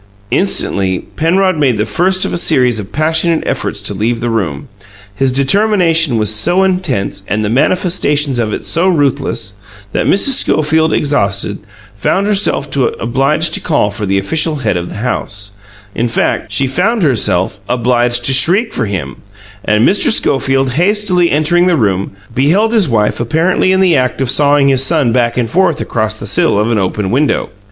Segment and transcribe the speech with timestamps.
[0.31, 4.67] Instantly Penrod made the first of a series of passionate efforts to leave the room.
[5.13, 9.53] His determination was so intense and the manifestations of it were so ruthless,
[9.91, 10.39] that Mrs.
[10.39, 11.59] Schofield, exhausted,
[11.95, 15.51] found herself obliged to call for the official head of the house
[15.93, 19.17] in fact, she found herself obliged to shriek for him;
[19.63, 20.09] and Mr.
[20.09, 24.83] Schofield, hastily entering the room, beheld his wife apparently in the act of sawing his
[24.83, 27.51] son back and forth across the sill of an open window.